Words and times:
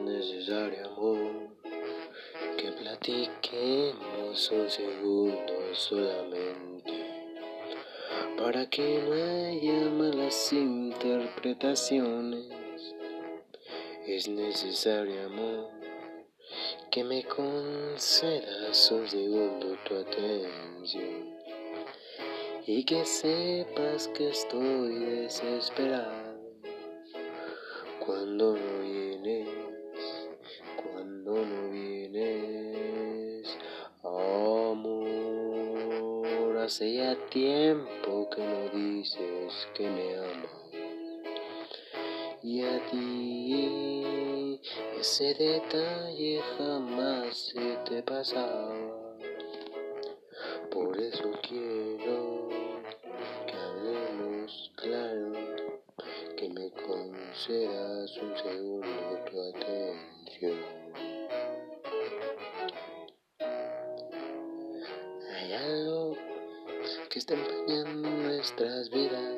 necesario, 0.00 0.86
amor, 0.86 1.48
que 2.56 2.72
platiquemos 2.72 4.50
un 4.50 4.70
segundo 4.70 5.74
solamente, 5.74 6.92
para 8.36 8.68
que 8.68 9.00
no 9.00 9.12
haya 9.12 9.90
malas 9.90 10.52
interpretaciones. 10.52 12.48
Es 14.06 14.28
necesario, 14.28 15.26
amor, 15.26 15.68
que 16.90 17.04
me 17.04 17.24
concedas 17.24 18.90
un 18.90 19.06
segundo 19.08 19.76
tu 19.84 19.96
atención 19.96 21.36
y 22.66 22.84
que 22.84 23.04
sepas 23.04 24.08
que 24.08 24.28
estoy 24.28 24.98
desesperado 25.04 26.28
cuando 28.08 28.56
no 28.56 28.82
vienes, 28.82 29.48
amor, 34.70 35.06
hace 36.58 36.94
ya 36.94 37.16
tiempo 37.30 38.28
que 38.30 38.42
no 38.42 38.68
dices 38.70 39.68
que 39.74 39.88
me 39.88 40.16
amas. 40.16 40.58
Y 42.42 42.62
a 42.62 42.78
ti 42.90 44.60
ese 44.98 45.34
detalle 45.34 46.40
jamás 46.56 47.36
se 47.36 47.76
te 47.88 48.02
pasaba. 48.02 48.74
Por 50.70 51.00
eso 51.00 51.30
quiero 51.48 52.48
que 53.46 53.54
hablemos 53.54 54.70
claro 54.76 55.32
que 56.36 56.48
me 56.48 56.70
concedas 56.70 58.16
un 58.18 58.36
segundo 58.36 58.77
Que 67.10 67.18
está 67.18 67.34
empañando 67.34 68.08
nuestras 68.08 68.90
vidas, 68.90 69.34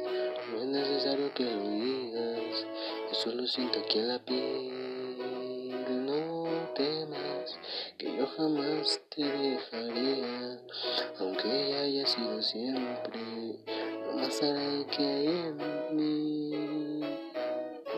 no 0.52 0.60
es 0.60 0.66
necesario 0.66 1.32
que 1.32 1.44
lo 1.44 1.62
digas, 1.62 2.66
eso 3.10 3.34
lo 3.34 3.46
siento 3.46 3.78
aquí 3.78 4.00
en 4.00 4.08
la 4.08 4.18
piel. 4.18 6.04
No 6.04 6.44
temas 6.74 7.58
que 7.96 8.14
yo 8.18 8.26
jamás 8.36 9.00
te 9.08 9.24
dejaría, 9.24 10.60
aunque 11.20 11.68
ella 11.68 11.80
haya 11.80 12.06
sido 12.06 12.42
siempre 12.42 13.58
lo 14.04 14.12
más 14.16 14.34
sagrado 14.34 14.86
que 14.88 15.02
hay 15.02 15.26
en 15.26 15.96
mí. 15.96 16.39